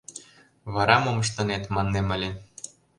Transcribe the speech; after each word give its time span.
—Вара 0.73 0.97
мом 1.03 1.17
ыштынет, 1.23 1.63
маннем 1.73 2.07
ыле. 2.15 2.29